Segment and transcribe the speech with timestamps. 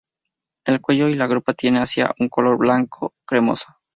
[0.65, 3.67] El cuello y la grupa tiende hacia un color blanco cremoso.